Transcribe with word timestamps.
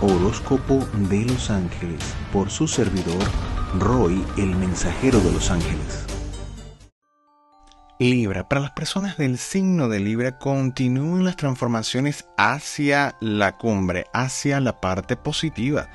Horóscopo 0.00 0.86
de 1.10 1.24
los 1.24 1.50
Ángeles 1.50 1.98
por 2.32 2.50
su 2.50 2.68
servidor 2.68 3.18
Roy, 3.80 4.24
el 4.36 4.54
mensajero 4.54 5.18
de 5.18 5.32
los 5.32 5.50
ángeles. 5.50 6.06
Libra, 7.98 8.48
para 8.48 8.60
las 8.60 8.70
personas 8.70 9.16
del 9.16 9.38
signo 9.38 9.88
de 9.88 9.98
Libra 9.98 10.38
continúen 10.38 11.24
las 11.24 11.34
transformaciones 11.34 12.26
hacia 12.36 13.16
la 13.20 13.58
cumbre, 13.58 14.06
hacia 14.12 14.60
la 14.60 14.80
parte 14.80 15.16
positiva. 15.16 15.90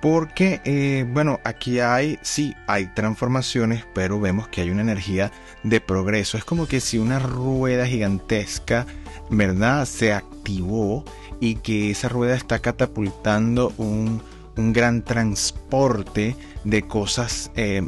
Porque, 0.00 0.62
eh, 0.64 1.04
bueno, 1.12 1.38
aquí 1.44 1.78
hay, 1.78 2.18
sí, 2.22 2.56
hay 2.66 2.86
transformaciones, 2.94 3.84
pero 3.94 4.18
vemos 4.18 4.48
que 4.48 4.62
hay 4.62 4.70
una 4.70 4.80
energía 4.80 5.30
de 5.62 5.80
progreso. 5.80 6.38
Es 6.38 6.44
como 6.44 6.66
que 6.66 6.80
si 6.80 6.96
una 6.96 7.18
rueda 7.18 7.86
gigantesca, 7.86 8.86
¿verdad? 9.28 9.84
Se 9.84 10.14
activó 10.14 11.04
y 11.42 11.56
que 11.56 11.90
esa 11.90 12.08
rueda 12.08 12.36
está 12.36 12.60
catapultando 12.60 13.72
un, 13.76 14.22
gran 14.54 15.02
transporte 15.02 16.36
de 16.62 16.82
cosas 16.82 17.50
eh, 17.56 17.82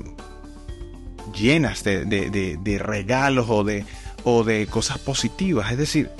llenas 1.32 1.84
de, 1.84 2.80
regalos 2.82 3.46
o 3.48 3.62
de, 3.62 3.86
o 4.24 4.42
de 4.42 4.66
cosas 4.66 4.98
positivas. 4.98 5.70
Es 5.70 5.78
decir, 5.78 6.10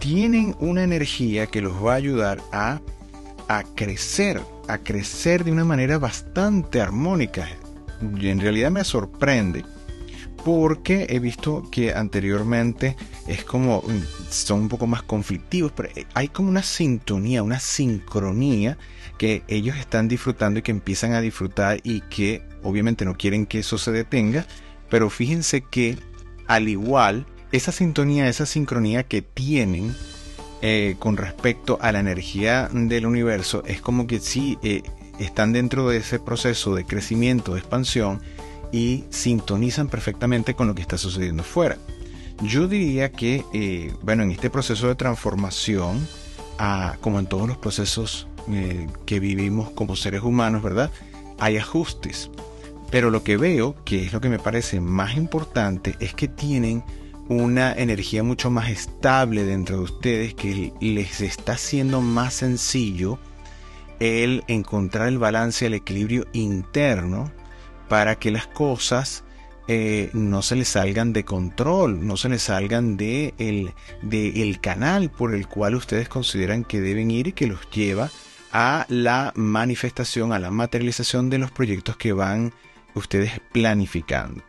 tienen 0.00 0.56
una 0.58 0.82
energía 0.82 1.46
que 1.46 1.60
los 1.60 1.74
va 1.74 1.92
a 1.92 1.96
ayudar 1.96 2.42
a, 2.50 2.80
a 3.46 3.62
crecer, 3.76 4.40
a 4.66 4.78
crecer 4.78 5.44
de 5.44 5.52
una 5.52 5.64
manera 5.64 5.98
bastante 5.98 6.80
armónica. 6.80 7.46
En 8.00 8.40
realidad 8.40 8.72
me 8.72 8.82
sorprende 8.82 9.64
porque 10.44 11.06
he 11.08 11.18
visto 11.18 11.68
que 11.70 11.94
anteriormente 11.94 12.96
es 13.26 13.44
como 13.44 13.82
mm, 13.82 14.30
son 14.30 14.62
un 14.62 14.68
poco 14.68 14.86
más 14.86 15.02
conflictivos, 15.02 15.72
pero 15.72 15.88
eh, 15.96 16.06
hay 16.14 16.28
como 16.28 16.50
una 16.50 16.62
sintonía, 16.62 17.42
una 17.42 17.60
sincronía 17.60 18.76
que 19.18 19.42
ellos 19.48 19.76
están 19.76 20.08
disfrutando 20.08 20.58
y 20.58 20.62
que 20.62 20.70
empiezan 20.70 21.14
a 21.14 21.20
disfrutar 21.20 21.80
y 21.82 22.02
que 22.02 22.42
obviamente 22.62 23.04
no 23.04 23.16
quieren 23.16 23.46
que 23.46 23.60
eso 23.60 23.78
se 23.78 23.92
detenga, 23.92 24.46
pero 24.90 25.08
fíjense 25.08 25.62
que 25.62 25.96
al 26.46 26.68
igual 26.68 27.26
esa 27.52 27.72
sintonía, 27.72 28.28
esa 28.28 28.46
sincronía 28.46 29.04
que 29.04 29.22
tienen 29.22 29.94
eh, 30.60 30.96
con 30.98 31.16
respecto 31.16 31.78
a 31.80 31.92
la 31.92 32.00
energía 32.00 32.68
del 32.72 33.06
universo 33.06 33.62
es 33.66 33.80
como 33.80 34.06
que 34.06 34.18
sí 34.18 34.58
eh, 34.62 34.82
están 35.18 35.52
dentro 35.52 35.88
de 35.88 35.98
ese 35.98 36.18
proceso 36.18 36.74
de 36.74 36.84
crecimiento, 36.84 37.54
de 37.54 37.60
expansión, 37.60 38.20
y 38.74 39.04
sintonizan 39.08 39.86
perfectamente 39.86 40.54
con 40.54 40.66
lo 40.66 40.74
que 40.74 40.82
está 40.82 40.98
sucediendo 40.98 41.44
fuera. 41.44 41.78
Yo 42.42 42.66
diría 42.66 43.12
que, 43.12 43.44
eh, 43.52 43.94
bueno, 44.02 44.24
en 44.24 44.32
este 44.32 44.50
proceso 44.50 44.88
de 44.88 44.96
transformación, 44.96 46.08
como 47.00 47.20
en 47.20 47.26
todos 47.26 47.46
los 47.46 47.56
procesos 47.56 48.26
eh, 48.50 48.88
que 49.06 49.20
vivimos 49.20 49.70
como 49.70 49.94
seres 49.94 50.22
humanos, 50.22 50.64
¿verdad? 50.64 50.90
Hay 51.38 51.56
ajustes. 51.56 52.30
Pero 52.90 53.10
lo 53.10 53.22
que 53.22 53.36
veo, 53.36 53.76
que 53.84 54.04
es 54.06 54.12
lo 54.12 54.20
que 54.20 54.28
me 54.28 54.40
parece 54.40 54.80
más 54.80 55.16
importante, 55.16 55.94
es 56.00 56.12
que 56.12 56.26
tienen 56.26 56.82
una 57.28 57.72
energía 57.74 58.24
mucho 58.24 58.50
más 58.50 58.70
estable 58.70 59.44
dentro 59.44 59.76
de 59.76 59.82
ustedes 59.84 60.34
que 60.34 60.72
les 60.80 61.20
está 61.20 61.52
haciendo 61.52 62.00
más 62.00 62.34
sencillo 62.34 63.20
el 64.00 64.42
encontrar 64.48 65.06
el 65.06 65.18
balance, 65.18 65.64
el 65.64 65.74
equilibrio 65.74 66.26
interno 66.32 67.30
para 67.88 68.16
que 68.16 68.30
las 68.30 68.46
cosas 68.46 69.24
eh, 69.66 70.10
no 70.12 70.42
se 70.42 70.56
les 70.56 70.68
salgan 70.68 71.14
de 71.14 71.24
control, 71.24 72.06
no 72.06 72.18
se 72.18 72.28
les 72.28 72.42
salgan 72.42 72.98
de 72.98 73.32
el, 73.38 74.60
canal 74.60 75.10
por 75.10 75.34
el 75.34 75.48
cual 75.48 75.74
ustedes 75.74 76.08
consideran 76.08 76.64
que 76.64 76.82
deben 76.82 77.10
ir 77.10 77.28
y 77.28 77.32
que 77.32 77.46
los 77.46 77.70
lleva 77.70 78.10
a 78.52 78.84
la 78.90 79.32
manifestación, 79.36 80.32
a 80.32 80.38
la 80.38 80.50
materialización 80.50 81.30
de 81.30 81.38
los 81.38 81.50
proyectos 81.50 81.96
que 81.96 82.12
van 82.12 82.52
ustedes 82.94 83.40
planificando. 83.52 84.42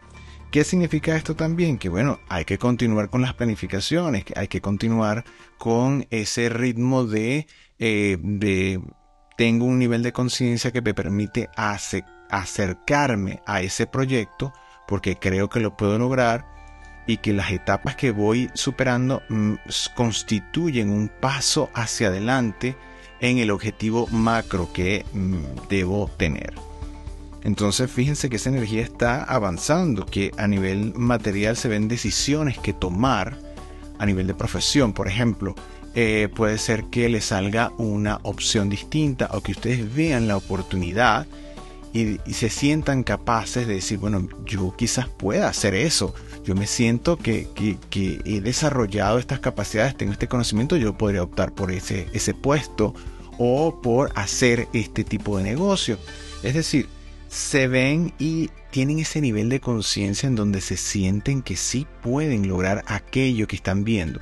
¿Qué 0.51 0.65
significa 0.65 1.15
esto 1.15 1.35
también? 1.35 1.77
Que 1.77 1.89
bueno, 1.89 2.19
hay 2.27 2.43
que 2.43 2.57
continuar 2.57 3.09
con 3.09 3.21
las 3.21 3.33
planificaciones, 3.33 4.25
hay 4.35 4.47
que 4.49 4.61
continuar 4.61 5.23
con 5.57 6.07
ese 6.09 6.49
ritmo 6.49 7.05
de, 7.05 7.47
eh, 7.79 8.17
de 8.21 8.81
tengo 9.37 9.65
un 9.65 9.79
nivel 9.79 10.03
de 10.03 10.13
conciencia 10.13 10.71
que 10.71 10.81
me 10.81 10.93
permite 10.93 11.49
aceptar 11.55 12.14
acercarme 12.29 13.41
a 13.45 13.61
ese 13.61 13.87
proyecto 13.87 14.53
porque 14.87 15.17
creo 15.17 15.49
que 15.49 15.59
lo 15.59 15.75
puedo 15.75 15.97
lograr 15.97 16.45
y 17.07 17.17
que 17.17 17.33
las 17.33 17.51
etapas 17.51 17.95
que 17.95 18.11
voy 18.11 18.49
superando 18.53 19.21
mm, 19.29 19.55
constituyen 19.95 20.89
un 20.89 21.09
paso 21.09 21.69
hacia 21.73 22.07
adelante 22.07 22.75
en 23.19 23.37
el 23.37 23.51
objetivo 23.51 24.07
macro 24.07 24.71
que 24.73 25.05
mm, 25.13 25.67
debo 25.69 26.09
tener. 26.17 26.53
Entonces 27.43 27.91
fíjense 27.91 28.29
que 28.29 28.37
esa 28.37 28.49
energía 28.49 28.81
está 28.81 29.23
avanzando, 29.23 30.05
que 30.05 30.31
a 30.37 30.47
nivel 30.47 30.93
material 30.95 31.55
se 31.55 31.67
ven 31.67 31.87
decisiones 31.87 32.57
que 32.57 32.73
tomar 32.73 33.37
a 33.99 34.05
nivel 34.05 34.27
de 34.27 34.33
profesión, 34.33 34.93
por 34.93 35.07
ejemplo, 35.07 35.55
eh, 35.93 36.27
puede 36.35 36.57
ser 36.57 36.85
que 36.85 37.07
le 37.07 37.21
salga 37.21 37.71
una 37.77 38.19
opción 38.23 38.67
distinta 38.67 39.29
o 39.31 39.41
que 39.41 39.53
ustedes 39.53 39.93
vean 39.93 40.27
la 40.27 40.37
oportunidad 40.37 41.27
y, 41.95 42.33
se 42.33 42.49
sientan 42.49 43.03
capaces 43.03 43.67
de 43.67 43.75
decir, 43.75 43.99
bueno, 43.99 44.27
yo 44.45 44.75
quizás 44.77 45.07
pueda 45.07 45.47
hacer 45.47 45.73
eso. 45.73 46.13
Yo 46.43 46.53
me 46.53 46.67
siento 46.67 47.17
que, 47.17 47.47
he 48.25 48.41
desarrollado 48.41 49.17
estas 49.17 49.39
capacidades, 49.39 49.95
tengo 49.95 50.11
este 50.11 50.27
conocimiento, 50.27 50.75
yo 50.75 50.97
podría 50.97 51.23
optar 51.23 51.53
por 51.53 51.71
ese, 51.71 52.07
ese 52.11 52.33
puesto 52.33 52.93
o 53.37 53.81
por 53.81 54.11
hacer 54.15 54.67
este 54.73 55.05
tipo 55.05 55.37
de 55.37 55.43
negocio. 55.43 55.97
Es 56.43 56.53
decir, 56.53 56.89
se 57.29 57.67
ven 57.69 58.13
y 58.19 58.49
tienen 58.71 58.99
ese 58.99 59.21
nivel 59.21 59.47
de 59.47 59.61
conciencia 59.61 60.27
en 60.27 60.35
donde 60.35 60.59
se 60.59 60.75
sienten 60.75 61.41
que 61.41 61.55
sí 61.55 61.87
pueden 62.03 62.47
lograr 62.47 62.83
aquello 62.87 63.47
que 63.47 63.55
están 63.55 63.85
viendo. 63.85 64.19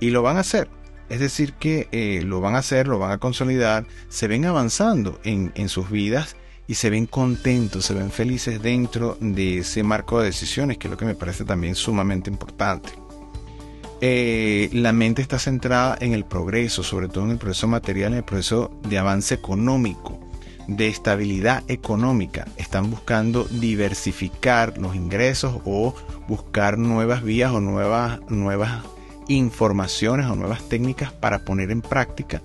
Y 0.00 0.10
lo 0.10 0.22
van 0.22 0.38
a 0.38 0.40
hacer. 0.40 0.68
Es 1.08 1.20
decir, 1.20 1.52
que 1.52 1.88
eh, 1.92 2.22
lo 2.24 2.40
van 2.40 2.56
a 2.56 2.58
hacer, 2.58 2.88
lo 2.88 2.98
van 2.98 3.12
a 3.12 3.18
consolidar, 3.18 3.86
se 4.08 4.26
ven 4.26 4.44
avanzando 4.44 5.20
en, 5.24 5.52
en 5.54 5.68
sus 5.68 5.90
vidas 5.90 6.36
y 6.66 6.74
se 6.74 6.90
ven 6.90 7.06
contentos, 7.06 7.84
se 7.84 7.94
ven 7.94 8.10
felices 8.10 8.62
dentro 8.62 9.16
de 9.20 9.58
ese 9.58 9.82
marco 9.82 10.20
de 10.20 10.26
decisiones, 10.26 10.78
que 10.78 10.86
es 10.86 10.90
lo 10.90 10.96
que 10.96 11.04
me 11.04 11.14
parece 11.14 11.44
también 11.44 11.74
sumamente 11.74 12.30
importante. 12.30 12.90
Eh, 14.00 14.68
la 14.72 14.92
mente 14.92 15.22
está 15.22 15.38
centrada 15.38 15.96
en 16.00 16.12
el 16.12 16.24
progreso, 16.24 16.82
sobre 16.82 17.08
todo 17.08 17.24
en 17.24 17.30
el 17.30 17.38
progreso 17.38 17.68
material, 17.68 18.12
en 18.12 18.18
el 18.18 18.24
proceso 18.24 18.70
de 18.88 18.98
avance 18.98 19.34
económico, 19.34 20.18
de 20.66 20.88
estabilidad 20.88 21.62
económica. 21.68 22.46
Están 22.56 22.90
buscando 22.90 23.44
diversificar 23.44 24.76
los 24.78 24.96
ingresos 24.96 25.60
o 25.64 25.94
buscar 26.26 26.78
nuevas 26.78 27.22
vías 27.22 27.52
o 27.52 27.60
nuevas, 27.60 28.20
nuevas 28.28 28.82
informaciones 29.28 30.26
o 30.26 30.34
nuevas 30.34 30.68
técnicas 30.68 31.12
para 31.12 31.44
poner 31.44 31.70
en 31.70 31.82
práctica 31.82 32.42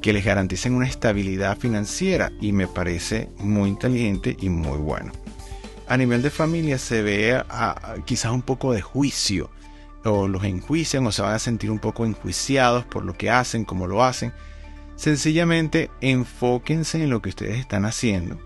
que 0.00 0.12
les 0.12 0.24
garanticen 0.24 0.74
una 0.74 0.86
estabilidad 0.86 1.58
financiera 1.58 2.32
y 2.40 2.52
me 2.52 2.66
parece 2.66 3.30
muy 3.38 3.68
inteligente 3.68 4.36
y 4.40 4.48
muy 4.48 4.78
bueno. 4.78 5.12
A 5.88 5.96
nivel 5.96 6.22
de 6.22 6.30
familia 6.30 6.78
se 6.78 7.02
ve 7.02 7.42
quizás 8.04 8.32
un 8.32 8.42
poco 8.42 8.72
de 8.72 8.80
juicio 8.80 9.50
o 10.04 10.28
los 10.28 10.44
enjuician 10.44 11.06
o 11.06 11.12
se 11.12 11.22
van 11.22 11.34
a 11.34 11.38
sentir 11.38 11.70
un 11.70 11.78
poco 11.78 12.06
enjuiciados 12.06 12.84
por 12.84 13.04
lo 13.04 13.14
que 13.14 13.30
hacen, 13.30 13.64
como 13.64 13.86
lo 13.86 14.04
hacen. 14.04 14.32
Sencillamente 14.96 15.90
enfóquense 16.00 17.02
en 17.02 17.10
lo 17.10 17.20
que 17.20 17.30
ustedes 17.30 17.58
están 17.58 17.84
haciendo. 17.84 18.38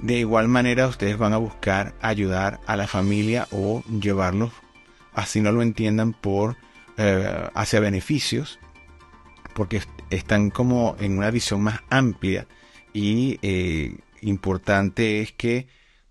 De 0.00 0.18
igual 0.18 0.48
manera 0.48 0.86
ustedes 0.86 1.18
van 1.18 1.32
a 1.32 1.38
buscar 1.38 1.94
ayudar 2.00 2.60
a 2.66 2.76
la 2.76 2.86
familia 2.86 3.48
o 3.50 3.82
llevarlos, 4.00 4.52
así 5.12 5.40
no 5.40 5.50
lo 5.50 5.62
entiendan, 5.62 6.12
por 6.12 6.56
eh, 6.98 7.48
hacia 7.54 7.80
beneficios 7.80 8.60
porque 9.58 9.82
están 10.10 10.50
como 10.50 10.96
en 11.00 11.18
una 11.18 11.30
visión 11.30 11.62
más 11.62 11.80
amplia 11.90 12.46
y 12.92 13.38
eh, 13.42 13.98
importante 14.22 15.20
es 15.20 15.32
que 15.32 15.68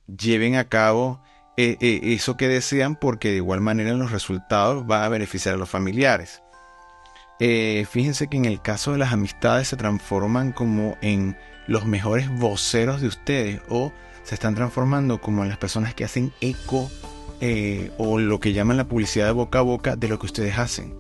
lleven 0.08 0.56
a 0.56 0.70
cabo 0.70 1.22
eh, 1.58 1.78
eh, 1.82 2.00
eso 2.04 2.38
que 2.38 2.48
desean 2.48 2.96
porque 2.96 3.30
de 3.30 3.38
igual 3.38 3.62
manera 3.62 3.94
los 3.94 4.12
resultados 4.12 4.86
va 4.90 5.04
a 5.04 5.10
beneficiar 5.10 5.56
a 5.56 5.58
los 5.58 5.70
familiares. 5.70 6.42
fíjense 7.40 8.28
que 8.28 8.38
en 8.38 8.46
el 8.46 8.62
caso 8.62 8.92
de 8.92 9.00
las 9.00 9.12
amistades 9.12 9.68
se 9.68 9.78
transforman 9.78 10.52
como 10.52 10.98
en 11.02 11.38
los 11.68 11.86
mejores 11.86 12.30
voceros 12.30 13.02
de 13.02 13.08
ustedes 13.08 13.62
o 13.70 13.92
se 14.24 14.36
están 14.36 14.56
transformando 14.56 15.20
como 15.20 15.44
en 15.44 15.50
las 15.50 15.58
personas 15.58 15.94
que 15.94 16.06
hacen 16.06 16.32
eco 16.42 16.90
o 17.98 18.20
lo 18.20 18.40
que 18.40 18.54
llaman 18.54 18.78
la 18.78 18.88
publicidad 18.88 19.28
de 19.28 19.32
boca 19.32 19.60
a 19.60 19.64
boca 19.64 19.96
de 19.96 20.08
lo 20.08 20.18
que 20.18 20.26
ustedes 20.26 20.58
hacen 20.58 20.96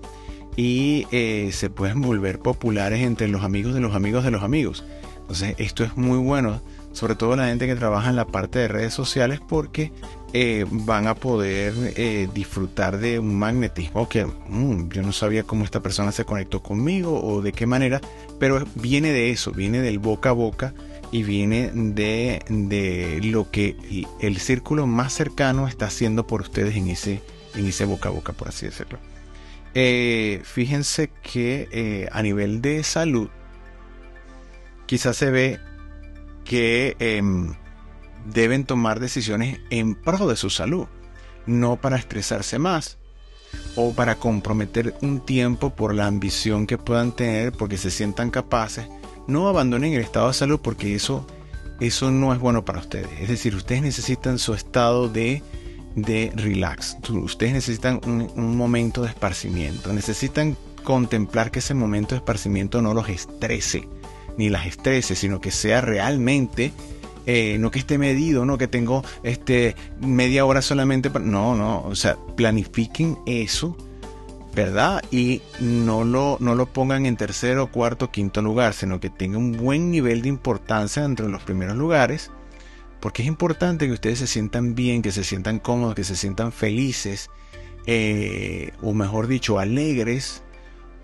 y 0.57 1.05
eh, 1.11 1.51
se 1.53 1.69
pueden 1.69 2.01
volver 2.01 2.39
populares 2.39 3.01
entre 3.01 3.29
los 3.29 3.43
amigos 3.43 3.73
de 3.75 3.79
los 3.79 3.95
amigos 3.95 4.25
de 4.25 4.31
los 4.31 4.43
amigos. 4.43 4.83
Entonces 5.21 5.55
esto 5.59 5.83
es 5.83 5.95
muy 5.95 6.17
bueno, 6.17 6.61
sobre 6.93 7.15
todo 7.15 7.35
la 7.35 7.47
gente 7.47 7.67
que 7.67 7.75
trabaja 7.75 8.09
en 8.09 8.15
la 8.15 8.25
parte 8.25 8.59
de 8.59 8.67
redes 8.67 8.93
sociales, 8.93 9.39
porque 9.47 9.91
eh, 10.33 10.65
van 10.69 11.07
a 11.07 11.15
poder 11.15 11.73
eh, 11.95 12.27
disfrutar 12.33 12.97
de 12.97 13.19
un 13.19 13.37
magnetismo 13.37 14.09
que 14.09 14.25
mm, 14.25 14.89
yo 14.89 15.03
no 15.03 15.11
sabía 15.11 15.43
cómo 15.43 15.63
esta 15.63 15.81
persona 15.81 16.11
se 16.11 16.25
conectó 16.25 16.63
conmigo 16.63 17.21
o 17.23 17.41
de 17.41 17.51
qué 17.51 17.67
manera, 17.67 18.01
pero 18.39 18.65
viene 18.75 19.11
de 19.11 19.29
eso, 19.29 19.51
viene 19.51 19.79
del 19.79 19.99
boca 19.99 20.29
a 20.29 20.33
boca 20.33 20.73
y 21.11 21.23
viene 21.23 21.71
de, 21.73 22.41
de 22.49 23.19
lo 23.23 23.51
que 23.51 24.05
el 24.19 24.37
círculo 24.39 24.87
más 24.87 25.13
cercano 25.13 25.67
está 25.67 25.85
haciendo 25.85 26.25
por 26.25 26.41
ustedes 26.41 26.75
en 26.75 26.87
ese, 26.87 27.21
en 27.53 27.67
ese 27.67 27.85
boca 27.85 28.09
a 28.09 28.11
boca, 28.11 28.33
por 28.33 28.47
así 28.47 28.65
decirlo. 28.65 28.97
Eh, 29.79 30.41
fíjense 30.43 31.11
que 31.21 32.09
a 32.11 32.23
nivel 32.23 32.63
de 32.63 32.83
salud, 32.83 33.29
quizás 34.87 35.17
se 35.17 35.29
ve 35.29 35.59
que 36.43 36.95
em, 36.97 37.53
deben 38.25 38.65
tomar 38.65 38.99
decisiones 38.99 39.59
en 39.69 39.93
pro 39.93 40.27
de 40.27 40.35
su 40.35 40.49
salud, 40.49 40.87
no 41.45 41.75
para 41.75 41.97
estresarse 41.97 42.57
más 42.57 42.97
o 43.75 43.93
para 43.93 44.15
comprometer 44.15 44.95
un 45.03 45.19
tiempo 45.19 45.69
por 45.69 45.93
la 45.93 46.07
ambición 46.07 46.65
que 46.65 46.79
puedan 46.79 47.11
tener 47.11 47.51
porque 47.51 47.77
se 47.77 47.91
sientan 47.91 48.31
capaces. 48.31 48.87
No 49.27 49.47
abandonen 49.47 49.93
el 49.93 50.01
estado 50.01 50.29
de 50.29 50.33
salud 50.33 50.59
porque 50.59 50.95
eso, 50.95 51.27
eso 51.79 52.09
no 52.09 52.33
es 52.33 52.39
bueno 52.39 52.65
para 52.65 52.79
ustedes. 52.79 53.11
Es 53.19 53.29
decir, 53.29 53.55
ustedes 53.55 53.83
necesitan 53.83 54.39
su 54.39 54.53
estado 54.53 55.07
de, 55.07 55.43
de 55.97 56.31
relax. 56.35 56.95
Ustedes 57.09 57.53
necesitan 57.53 57.99
un, 58.05 58.55
momento 58.55 59.01
de 59.01 59.09
esparcimiento. 59.09 59.91
Necesitan 59.91 60.55
contemplar 60.83 61.51
que 61.51 61.59
ese 61.59 61.73
momento 61.73 62.15
de 62.15 62.19
esparcimiento 62.19 62.81
no 62.81 62.93
los 62.93 63.09
estrese, 63.09 63.89
ni 64.37 64.49
las 64.49 64.67
estrese, 64.67 65.15
sino 65.15 65.41
que 65.41 65.51
sea 65.51 65.81
realmente 65.81 66.71
eh, 67.25 67.57
no 67.59 67.71
que 67.71 67.79
esté 67.79 67.97
medido, 67.97 68.45
no 68.45 68.57
que 68.57 68.67
tengo 68.67 69.03
este, 69.23 69.75
media 69.99 70.45
hora 70.45 70.61
solamente. 70.61 71.09
No, 71.09 71.55
no, 71.55 71.81
o 71.81 71.95
sea, 71.95 72.15
planifiquen 72.35 73.17
eso, 73.25 73.75
¿verdad? 74.55 75.03
Y 75.11 75.41
no 75.59 76.03
lo, 76.03 76.37
no 76.39 76.53
lo 76.53 76.67
pongan 76.67 77.07
en 77.07 77.17
tercero, 77.17 77.71
cuarto, 77.71 78.11
quinto 78.11 78.43
lugar, 78.43 78.73
sino 78.73 78.99
que 78.99 79.09
tenga 79.09 79.39
un 79.39 79.57
buen 79.57 79.89
nivel 79.89 80.21
de 80.21 80.29
importancia 80.29 81.03
entre 81.03 81.27
los 81.27 81.41
primeros 81.41 81.75
lugares, 81.75 82.31
porque 82.99 83.21
es 83.21 83.27
importante 83.27 83.87
que 83.87 83.93
ustedes 83.93 84.19
se 84.19 84.27
sientan 84.27 84.75
bien, 84.75 85.01
que 85.01 85.11
se 85.11 85.23
sientan 85.23 85.59
cómodos, 85.59 85.95
que 85.95 86.03
se 86.03 86.15
sientan 86.15 86.51
felices, 86.51 87.29
eh, 87.85 88.71
o 88.81 88.93
mejor 88.93 89.27
dicho, 89.27 89.59
alegres 89.59 90.43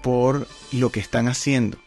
por 0.01 0.47
lo 0.71 0.91
que 0.91 0.99
están 0.99 1.27
haciendo. 1.27 1.77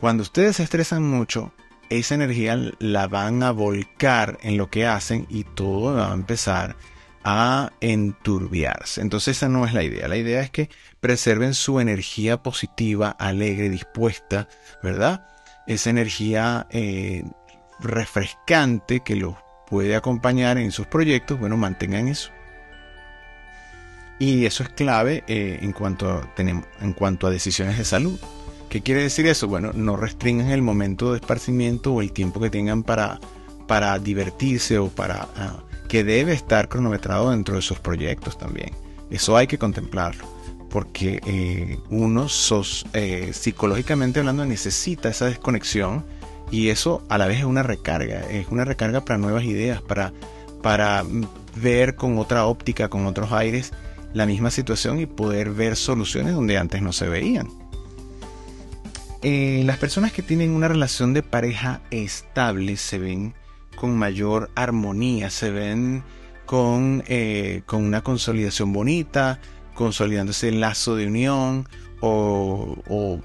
Cuando 0.00 0.22
ustedes 0.22 0.56
se 0.56 0.64
estresan 0.64 1.02
mucho, 1.02 1.52
esa 1.88 2.14
energía 2.14 2.58
la 2.78 3.06
van 3.06 3.42
a 3.42 3.50
volcar 3.50 4.38
en 4.42 4.56
lo 4.56 4.70
que 4.70 4.86
hacen 4.86 5.26
y 5.28 5.44
todo 5.44 5.94
va 5.94 6.10
a 6.10 6.14
empezar 6.14 6.76
a 7.24 7.70
enturbiarse. 7.80 9.00
Entonces 9.00 9.36
esa 9.36 9.48
no 9.48 9.64
es 9.64 9.74
la 9.74 9.84
idea. 9.84 10.08
La 10.08 10.16
idea 10.16 10.40
es 10.40 10.50
que 10.50 10.70
preserven 11.00 11.54
su 11.54 11.80
energía 11.80 12.42
positiva, 12.42 13.10
alegre, 13.10 13.70
dispuesta, 13.70 14.48
¿verdad? 14.82 15.26
Esa 15.66 15.90
energía 15.90 16.66
eh, 16.70 17.22
refrescante 17.82 19.00
que 19.00 19.16
los 19.16 19.34
puede 19.66 19.96
acompañar 19.96 20.58
en 20.58 20.70
sus 20.70 20.86
proyectos, 20.86 21.38
bueno, 21.38 21.56
mantengan 21.56 22.08
eso. 22.08 22.30
Y 24.18 24.46
eso 24.46 24.62
es 24.62 24.68
clave 24.68 25.24
eh, 25.26 25.58
en, 25.62 25.72
cuanto 25.72 26.20
tenemos, 26.36 26.64
en 26.80 26.92
cuanto 26.92 27.26
a 27.26 27.30
decisiones 27.30 27.78
de 27.78 27.84
salud. 27.84 28.18
¿Qué 28.68 28.82
quiere 28.82 29.02
decir 29.02 29.26
eso? 29.26 29.48
Bueno, 29.48 29.72
no 29.74 29.96
restringan 29.96 30.50
el 30.50 30.62
momento 30.62 31.12
de 31.12 31.18
esparcimiento 31.18 31.92
o 31.92 32.00
el 32.00 32.12
tiempo 32.12 32.40
que 32.40 32.48
tengan 32.48 32.82
para, 32.82 33.18
para 33.66 33.98
divertirse 33.98 34.78
o 34.78 34.88
para... 34.88 35.28
Ah, 35.36 35.62
que 35.92 36.04
debe 36.04 36.32
estar 36.32 36.70
cronometrado 36.70 37.32
dentro 37.32 37.56
de 37.56 37.60
sus 37.60 37.78
proyectos 37.78 38.38
también. 38.38 38.70
Eso 39.10 39.36
hay 39.36 39.46
que 39.46 39.58
contemplarlo, 39.58 40.24
porque 40.70 41.20
eh, 41.26 41.78
uno 41.90 42.28
eh, 42.94 43.30
psicológicamente 43.34 44.20
hablando 44.20 44.46
necesita 44.46 45.10
esa 45.10 45.26
desconexión 45.26 46.02
y 46.52 46.68
eso 46.68 47.02
a 47.08 47.18
la 47.18 47.26
vez 47.26 47.38
es 47.38 47.44
una 47.44 47.64
recarga, 47.64 48.20
es 48.30 48.46
una 48.50 48.64
recarga 48.64 49.04
para 49.04 49.18
nuevas 49.18 49.42
ideas, 49.42 49.82
para, 49.82 50.12
para 50.62 51.04
ver 51.56 51.96
con 51.96 52.18
otra 52.18 52.46
óptica, 52.46 52.88
con 52.88 53.06
otros 53.06 53.32
aires 53.32 53.72
la 54.12 54.26
misma 54.26 54.50
situación 54.50 55.00
y 55.00 55.06
poder 55.06 55.50
ver 55.50 55.74
soluciones 55.76 56.34
donde 56.34 56.58
antes 56.58 56.82
no 56.82 56.92
se 56.92 57.08
veían. 57.08 57.48
Eh, 59.22 59.62
las 59.64 59.78
personas 59.78 60.12
que 60.12 60.22
tienen 60.22 60.50
una 60.50 60.68
relación 60.68 61.14
de 61.14 61.22
pareja 61.22 61.80
estable 61.90 62.76
se 62.76 62.98
ven 62.98 63.34
con 63.76 63.96
mayor 63.96 64.50
armonía, 64.54 65.30
se 65.30 65.50
ven 65.50 66.02
con, 66.44 67.02
eh, 67.06 67.62
con 67.64 67.84
una 67.84 68.02
consolidación 68.02 68.72
bonita, 68.72 69.40
consolidándose 69.74 70.48
el 70.48 70.60
lazo 70.60 70.96
de 70.96 71.06
unión 71.06 71.66
o, 72.00 72.76
o, 72.88 73.20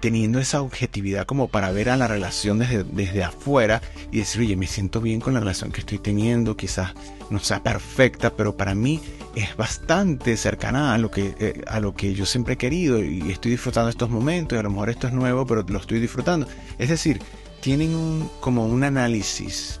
teniendo 0.00 0.38
esa 0.38 0.62
objetividad 0.62 1.26
como 1.26 1.48
para 1.48 1.70
ver 1.70 1.90
a 1.90 1.96
la 1.96 2.08
relación 2.08 2.58
desde, 2.58 2.84
desde 2.84 3.22
afuera 3.22 3.82
y 4.10 4.18
decir, 4.18 4.40
oye, 4.42 4.56
me 4.56 4.66
siento 4.66 5.00
bien 5.00 5.20
con 5.20 5.34
la 5.34 5.40
relación 5.40 5.72
que 5.72 5.80
estoy 5.80 5.98
teniendo, 5.98 6.56
quizás 6.56 6.94
no 7.30 7.38
sea 7.38 7.62
perfecta, 7.62 8.30
pero 8.30 8.56
para 8.56 8.74
mí 8.74 9.00
es 9.34 9.56
bastante 9.56 10.36
cercana 10.36 10.94
a 10.94 10.98
lo 10.98 11.10
que, 11.10 11.34
eh, 11.38 11.62
a 11.66 11.80
lo 11.80 11.94
que 11.94 12.14
yo 12.14 12.26
siempre 12.26 12.54
he 12.54 12.58
querido 12.58 13.02
y 13.02 13.30
estoy 13.30 13.52
disfrutando 13.52 13.90
estos 13.90 14.10
momentos 14.10 14.56
y 14.56 14.58
a 14.58 14.62
lo 14.62 14.70
mejor 14.70 14.90
esto 14.90 15.06
es 15.06 15.12
nuevo, 15.12 15.46
pero 15.46 15.62
lo 15.62 15.78
estoy 15.78 16.00
disfrutando. 16.00 16.46
Es 16.78 16.88
decir, 16.88 17.20
tienen 17.60 17.94
un, 17.94 18.30
como 18.40 18.66
un 18.66 18.82
análisis 18.82 19.80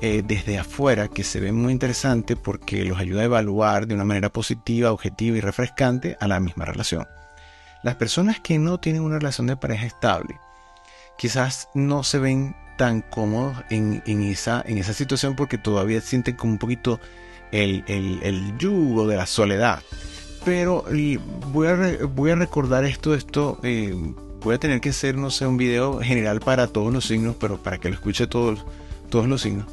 eh, 0.00 0.22
desde 0.24 0.58
afuera 0.58 1.08
que 1.08 1.24
se 1.24 1.40
ve 1.40 1.52
muy 1.52 1.72
interesante 1.72 2.36
porque 2.36 2.84
los 2.84 2.98
ayuda 2.98 3.22
a 3.22 3.24
evaluar 3.24 3.86
de 3.86 3.94
una 3.94 4.04
manera 4.04 4.30
positiva, 4.30 4.92
objetiva 4.92 5.36
y 5.36 5.40
refrescante 5.40 6.16
a 6.20 6.28
la 6.28 6.40
misma 6.40 6.64
relación. 6.64 7.06
Las 7.82 7.96
personas 7.96 8.40
que 8.40 8.58
no 8.58 8.78
tienen 8.78 9.02
una 9.02 9.18
relación 9.18 9.46
de 9.46 9.56
pareja 9.56 9.86
estable 9.86 10.40
quizás 11.16 11.68
no 11.74 12.02
se 12.02 12.18
ven 12.18 12.56
tan 12.76 13.00
cómodos 13.00 13.56
en, 13.70 14.02
esa, 14.22 14.62
en 14.66 14.78
esa 14.78 14.92
situación 14.92 15.34
porque 15.34 15.58
todavía 15.58 16.00
sienten 16.00 16.36
como 16.36 16.52
un 16.52 16.58
poquito 16.58 17.00
el, 17.52 18.54
yugo 18.58 19.06
de 19.06 19.16
la 19.16 19.26
soledad. 19.26 19.82
Pero 20.44 20.84
voy 21.52 21.66
a, 21.66 21.98
voy 22.06 22.30
a 22.30 22.36
recordar 22.36 22.84
esto, 22.84 23.14
esto 23.14 23.58
eh, 23.62 23.94
voy 24.40 24.54
a 24.54 24.58
tener 24.58 24.80
que 24.80 24.90
hacer, 24.90 25.16
no 25.16 25.30
sé, 25.30 25.46
un 25.46 25.56
video 25.56 26.00
general 26.00 26.40
para 26.40 26.68
todos 26.68 26.92
los 26.92 27.06
signos, 27.06 27.36
pero 27.40 27.58
para 27.58 27.78
que 27.78 27.88
lo 27.88 27.94
escuche 27.94 28.26
todos, 28.26 28.64
todos 29.10 29.26
los 29.26 29.42
signos. 29.42 29.66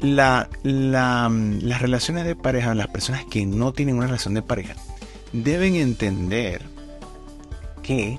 La, 0.00 0.48
la, 0.62 1.30
las 1.32 1.80
relaciones 1.80 2.24
de 2.26 2.36
pareja, 2.36 2.74
las 2.74 2.88
personas 2.88 3.24
que 3.24 3.46
no 3.46 3.72
tienen 3.72 3.96
una 3.96 4.06
relación 4.06 4.34
de 4.34 4.42
pareja, 4.42 4.74
deben 5.32 5.74
entender 5.74 6.62
que 7.86 8.18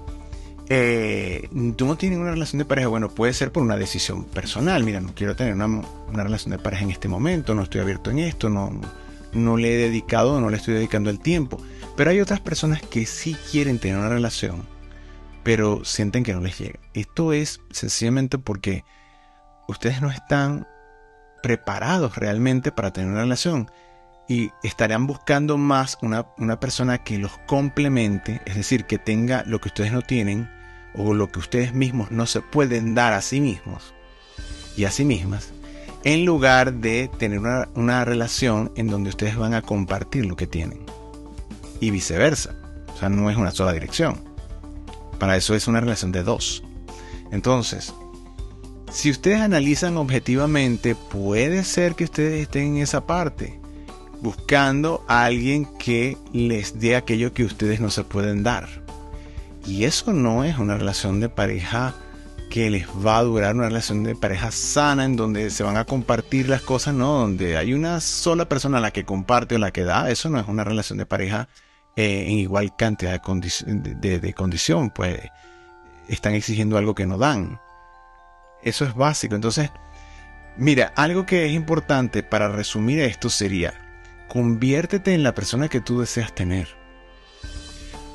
eh, 0.69 1.49
tú 1.75 1.85
no 1.85 1.97
tienes 1.97 2.19
una 2.19 2.31
relación 2.31 2.59
de 2.59 2.65
pareja, 2.65 2.87
bueno, 2.87 3.09
puede 3.09 3.33
ser 3.33 3.51
por 3.51 3.63
una 3.63 3.77
decisión 3.77 4.23
personal. 4.25 4.83
Mira, 4.83 4.99
no 5.01 5.13
quiero 5.13 5.35
tener 5.35 5.53
una, 5.53 5.83
relación 6.11 6.51
de 6.51 6.59
pareja 6.59 6.83
en 6.83 6.91
este 6.91 7.07
momento, 7.07 7.53
no 7.53 7.63
estoy 7.63 7.81
abierto 7.81 8.11
en 8.11 8.19
esto, 8.19 8.49
no, 8.49 8.71
no 9.33 9.57
le 9.57 9.73
he 9.73 9.77
dedicado, 9.77 10.39
no 10.41 10.49
le 10.49 10.57
estoy 10.57 10.73
dedicando 10.73 11.09
el 11.09 11.19
tiempo. 11.19 11.61
Pero 11.95 12.11
hay 12.11 12.21
otras 12.21 12.39
personas 12.39 12.81
que 12.81 13.05
sí 13.05 13.35
quieren 13.51 13.79
tener 13.79 13.97
una 13.97 14.09
relación, 14.09 14.63
pero 15.43 15.83
sienten 15.83 16.23
que 16.23 16.33
no 16.33 16.41
les 16.41 16.57
llega. 16.57 16.79
Esto 16.93 17.33
es 17.33 17.61
sencillamente 17.71 18.37
porque 18.37 18.83
ustedes 19.67 20.01
no 20.01 20.11
están 20.11 20.67
preparados 21.41 22.15
realmente 22.17 22.71
para 22.71 22.91
tener 22.91 23.09
una 23.09 23.21
relación 23.21 23.69
y 24.27 24.51
estarán 24.63 25.07
buscando 25.07 25.57
más 25.57 25.97
una, 26.01 26.27
una 26.37 26.59
persona 26.59 27.03
que 27.03 27.17
los 27.17 27.37
complemente, 27.47 28.41
es 28.45 28.55
decir, 28.55 28.85
que 28.85 28.97
tenga 28.97 29.43
lo 29.45 29.59
que 29.59 29.69
ustedes 29.69 29.91
no 29.91 30.01
tienen 30.01 30.49
o 30.93 31.13
lo 31.13 31.31
que 31.31 31.39
ustedes 31.39 31.73
mismos 31.73 32.11
no 32.11 32.25
se 32.25 32.41
pueden 32.41 32.95
dar 32.95 33.13
a 33.13 33.21
sí 33.21 33.39
mismos 33.39 33.93
y 34.75 34.85
a 34.85 34.91
sí 34.91 35.05
mismas, 35.05 35.51
en 36.03 36.23
lugar 36.23 36.73
de 36.75 37.09
tener 37.17 37.39
una, 37.39 38.05
relación 38.05 38.71
en 38.75 38.87
donde 38.87 39.09
ustedes 39.09 39.35
van 39.35 39.53
a 39.53 39.61
compartir 39.61 40.25
lo 40.25 40.35
que 40.35 40.47
tienen. 40.47 40.85
Y 41.79 41.91
viceversa. 41.91 42.55
O 42.93 42.97
sea, 42.97 43.09
no 43.09 43.29
es 43.29 43.37
una 43.37 43.51
sola 43.51 43.73
dirección. 43.73 44.23
Para 45.19 45.35
eso 45.35 45.55
es 45.55 45.67
una 45.67 45.79
relación 45.79 46.11
de 46.11 46.23
dos. 46.23 46.63
Entonces, 47.31 47.93
si 48.91 49.11
ustedes 49.11 49.41
analizan 49.41 49.97
objetivamente, 49.97 50.95
puede 50.95 51.63
ser 51.63 51.95
que 51.95 52.05
ustedes 52.05 52.43
estén 52.43 52.77
en 52.77 52.83
esa 52.83 53.05
parte, 53.05 53.59
buscando 54.21 55.03
a 55.07 55.25
alguien 55.25 55.65
que 55.77 56.17
les 56.33 56.79
dé 56.79 56.95
aquello 56.95 57.33
que 57.33 57.43
ustedes 57.43 57.79
no 57.79 57.89
se 57.89 58.03
pueden 58.03 58.43
dar. 58.43 58.67
Y 59.65 59.83
eso 59.83 60.13
no 60.13 60.43
es 60.43 60.57
una 60.57 60.77
relación 60.77 61.19
de 61.19 61.29
pareja 61.29 61.93
que 62.49 62.69
les 62.69 62.87
va 62.87 63.17
a 63.17 63.23
durar, 63.23 63.55
una 63.55 63.67
relación 63.67 64.03
de 64.03 64.15
pareja 64.15 64.51
sana 64.51 65.03
en 65.03 65.17
donde 65.17 65.49
se 65.49 65.63
van 65.63 65.75
a 65.75 65.85
compartir 65.85 66.47
las 66.47 66.61
cosas, 66.61 66.93
no, 66.93 67.19
donde 67.19 67.57
hay 67.57 67.73
una 67.73 67.99
sola 67.99 68.47
persona 68.47 68.79
la 68.79 68.91
que 68.91 69.03
comparte 69.03 69.55
o 69.55 69.59
la 69.59 69.71
que 69.71 69.83
da, 69.83 70.09
eso 70.09 70.29
no 70.29 70.39
es 70.39 70.47
una 70.47 70.63
relación 70.63 70.97
de 70.97 71.05
pareja 71.05 71.49
eh, 71.97 72.25
en 72.27 72.37
igual 72.37 72.75
cantidad 72.77 73.21
de 73.21 74.33
condición, 74.33 74.91
pues 74.91 75.19
están 76.07 76.33
exigiendo 76.35 76.77
algo 76.77 76.95
que 76.95 77.05
no 77.05 77.17
dan. 77.17 77.59
Eso 78.63 78.85
es 78.85 78.95
básico. 78.95 79.35
Entonces, 79.35 79.69
Mira, 80.59 80.91
algo 80.95 81.27
que 81.27 81.45
es 81.45 81.53
importante 81.53 82.23
para 82.23 82.49
resumir 82.49 82.99
esto 82.99 83.29
sería, 83.29 83.75
conviértete 84.27 85.13
en 85.13 85.23
la 85.23 85.33
persona 85.33 85.69
que 85.69 85.81
tú 85.81 85.99
deseas 85.99 86.33
tener. 86.33 86.67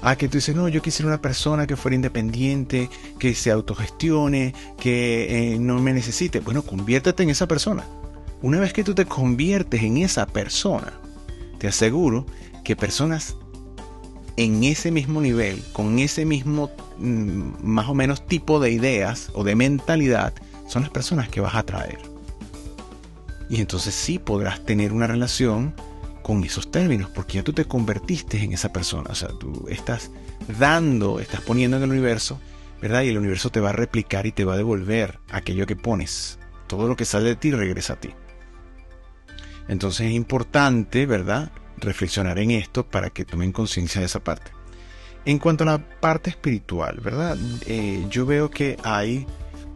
Ah, 0.04 0.16
que 0.16 0.28
tú 0.28 0.38
dices, 0.38 0.56
no, 0.56 0.68
yo 0.68 0.82
quisiera 0.82 1.08
una 1.08 1.22
persona 1.22 1.66
que 1.66 1.76
fuera 1.76 1.94
independiente, 1.94 2.90
que 3.20 3.34
se 3.34 3.52
autogestione, 3.52 4.52
que 4.78 5.54
eh, 5.54 5.58
no 5.60 5.78
me 5.80 5.92
necesite. 5.92 6.40
Bueno, 6.40 6.62
conviértete 6.62 7.22
en 7.22 7.30
esa 7.30 7.46
persona. 7.46 7.84
Una 8.42 8.58
vez 8.58 8.72
que 8.72 8.82
tú 8.82 8.94
te 8.94 9.06
conviertes 9.06 9.82
en 9.82 9.98
esa 9.98 10.26
persona, 10.26 10.92
te 11.58 11.68
aseguro 11.68 12.26
que 12.64 12.74
personas 12.74 13.36
en 14.36 14.64
ese 14.64 14.90
mismo 14.90 15.20
nivel, 15.20 15.62
con 15.72 16.00
ese 16.00 16.24
mismo 16.24 16.70
mm, 16.98 17.62
más 17.62 17.88
o 17.88 17.94
menos 17.94 18.26
tipo 18.26 18.58
de 18.58 18.72
ideas 18.72 19.30
o 19.34 19.44
de 19.44 19.54
mentalidad, 19.54 20.32
son 20.66 20.82
las 20.82 20.90
personas 20.90 21.28
que 21.28 21.40
vas 21.40 21.54
a 21.54 21.60
atraer. 21.60 21.98
Y 23.48 23.60
entonces 23.60 23.94
sí 23.94 24.18
podrás 24.18 24.64
tener 24.64 24.92
una 24.92 25.06
relación 25.06 25.74
con 26.22 26.44
esos 26.44 26.70
términos, 26.70 27.10
porque 27.10 27.34
ya 27.34 27.42
tú 27.42 27.52
te 27.52 27.64
convertiste 27.64 28.42
en 28.42 28.52
esa 28.52 28.72
persona. 28.72 29.10
O 29.10 29.14
sea, 29.14 29.28
tú 29.28 29.66
estás 29.68 30.10
dando, 30.58 31.20
estás 31.20 31.40
poniendo 31.42 31.76
en 31.76 31.84
el 31.84 31.90
universo, 31.90 32.40
¿verdad? 32.80 33.02
Y 33.02 33.08
el 33.08 33.18
universo 33.18 33.50
te 33.50 33.60
va 33.60 33.70
a 33.70 33.74
replicar 33.74 34.26
y 34.26 34.32
te 34.32 34.44
va 34.44 34.54
a 34.54 34.56
devolver 34.56 35.18
aquello 35.30 35.66
que 35.66 35.76
pones. 35.76 36.38
Todo 36.66 36.88
lo 36.88 36.96
que 36.96 37.04
sale 37.04 37.28
de 37.28 37.36
ti 37.36 37.50
regresa 37.50 37.94
a 37.94 38.00
ti. 38.00 38.10
Entonces 39.68 40.08
es 40.08 40.12
importante, 40.12 41.06
¿verdad? 41.06 41.52
Reflexionar 41.76 42.38
en 42.38 42.50
esto 42.52 42.86
para 42.86 43.10
que 43.10 43.24
tomen 43.24 43.52
conciencia 43.52 44.00
de 44.00 44.06
esa 44.06 44.20
parte. 44.20 44.50
En 45.24 45.38
cuanto 45.38 45.64
a 45.64 45.66
la 45.66 45.78
parte 46.00 46.30
espiritual, 46.30 47.00
¿verdad? 47.00 47.36
Eh, 47.66 48.04
yo 48.10 48.26
veo 48.26 48.50
que 48.50 48.76
hay 48.82 49.26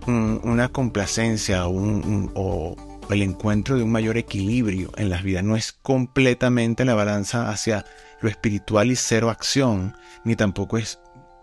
una 0.07 0.69
complacencia 0.69 1.67
o 1.67 2.76
el 3.10 3.22
encuentro 3.22 3.76
de 3.76 3.82
un 3.82 3.92
mayor 3.92 4.16
equilibrio 4.16 4.90
en 4.96 5.10
las 5.10 5.22
vidas. 5.22 5.44
No 5.44 5.56
es 5.56 5.72
completamente 5.72 6.84
la 6.84 6.94
balanza 6.94 7.50
hacia 7.50 7.84
lo 8.20 8.28
espiritual 8.28 8.90
y 8.90 8.96
cero 8.96 9.30
acción, 9.30 9.94
ni 10.25 10.36
tampoco 10.36 10.78
es 10.78 10.98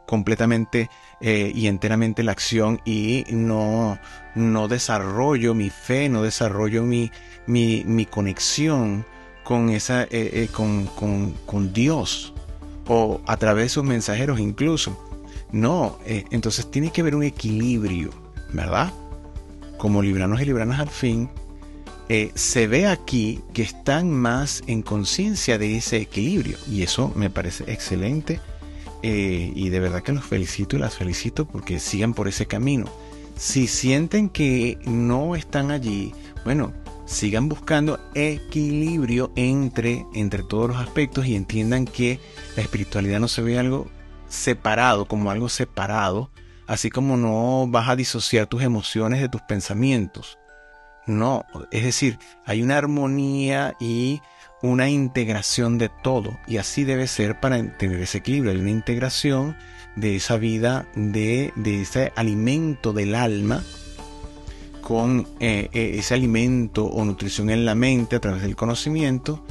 completamente 0.06 0.90
eh, 1.22 1.52
y 1.56 1.68
enteramente 1.68 2.24
la 2.24 2.34
acción 2.34 2.82
y 2.86 3.24
no, 3.30 3.98
no 4.36 4.68
desarrollo 4.68 5.54
mi 5.54 5.70
fe, 5.70 6.10
no 6.10 6.22
desarrollo 6.22 6.84
mi, 6.84 7.12
mi, 7.48 8.06
conexión 8.06 9.06
con, 9.44 9.70
esa, 9.70 10.04
eh, 10.04 10.10
eh, 10.12 10.50
con, 10.52 10.86
con, 10.88 11.32
con, 11.46 11.74
Dios 11.74 12.34
o 12.88 13.22
a 13.26 13.38
través 13.38 13.66
de 13.66 13.70
sus 13.70 13.84
mensajeros 13.84 14.40
incluso. 14.40 15.00
No, 15.52 16.00
entonces 16.06 16.70
tiene 16.72 16.92
que 16.92 17.02
haber 17.02 17.16
un 17.16 17.22
equilibrio, 17.22 18.10
¿verdad? 18.54 18.92
Como 19.78 20.02
libranos 20.02 20.42
y 20.42 20.46
libranas 20.46 20.80
al 20.80 20.90
fin, 20.90 21.30
se 22.36 22.68
ve 22.68 22.88
aquí 22.88 23.40
que 23.54 23.64
están 23.64 24.12
más 24.12 24.64
en 24.68 24.82
conciencia 24.82 25.58
de 25.58 25.78
ese 25.78 25.98
equilibrio 25.98 26.58
y 26.70 26.84
eso 26.84 27.12
me 27.16 27.30
parece 27.30 27.72
excelente 27.72 28.40
y 29.02 29.70
de 29.70 29.80
verdad 29.80 30.02
que 30.02 30.14
los 30.14 30.24
felicito 30.24 30.76
y 30.76 30.80
las 30.80 30.96
felicito 30.96 31.46
porque 31.46 31.80
sigan 31.80 32.14
por 32.14 32.28
ese 32.28 32.46
camino. 32.46 32.86
Si 33.36 33.68
sienten 33.68 34.30
que 34.30 34.78
no 34.86 35.36
están 35.36 35.72
allí, 35.72 36.14
bueno, 36.46 36.72
sigan 37.06 37.50
buscando 37.50 38.00
equilibrio 38.16 39.32
entre, 39.36 40.06
entre 40.14 40.44
todos 40.44 40.70
los 40.70 40.78
aspectos 40.78 41.26
y 41.26 41.36
entiendan 41.36 41.86
que 41.86 42.20
la 42.56 42.62
espiritualidad 42.62 43.20
no 43.20 43.28
se 43.28 43.42
ve 43.42 43.60
algo 43.60 43.90
separado, 44.30 45.06
como 45.06 45.32
algo 45.32 45.50
separado, 45.50 46.30
así 46.68 46.90
como 46.90 47.18
no 47.18 47.68
vas 47.68 47.90
a 47.90 47.96
disociar 47.96 48.48
tus 48.48 48.62
emociones 48.62 49.20
de 49.20 49.30
tus 49.30 49.42
pensamientos. 49.42 50.38
No, 51.06 51.46
es 51.72 51.84
decir, 51.84 52.18
hay 52.46 52.62
una 52.62 52.78
armonía 52.78 53.76
y 53.80 54.22
una 54.62 54.90
integración 54.90 55.78
de 55.78 55.90
todo 55.90 56.38
y 56.48 56.58
así 56.58 56.86
debe 56.86 57.08
ser 57.08 57.40
para 57.40 57.78
tener 57.78 58.00
ese 58.00 58.20
equilibrio, 58.20 58.52
hay 58.52 58.60
una 58.60 58.72
integración 58.72 59.58
de 59.96 60.16
esa 60.16 60.38
vida, 60.38 60.88
de, 60.96 61.52
de 61.56 61.82
ese 61.82 62.14
alimento 62.16 62.94
del 62.94 63.16
alma 63.16 63.62
con 64.82 65.28
eh, 65.40 65.70
eh, 65.74 65.96
ese 65.98 66.14
alimento 66.14 66.86
o 66.86 67.04
nutrición 67.06 67.50
en 67.50 67.66
la 67.66 67.74
mente 67.74 68.16
a 68.18 68.20
través 68.20 68.42
del 68.42 68.56
conocimiento 68.56 69.44